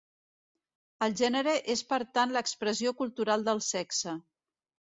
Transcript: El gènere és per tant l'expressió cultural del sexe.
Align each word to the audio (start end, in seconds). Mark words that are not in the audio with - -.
El 1.07 1.13
gènere 1.19 1.53
és 1.75 1.85
per 1.93 2.01
tant 2.19 2.35
l'expressió 2.37 2.97
cultural 3.05 3.47
del 3.51 3.65
sexe. 3.71 4.19